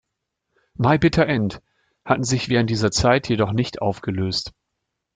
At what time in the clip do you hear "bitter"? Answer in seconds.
0.97-1.23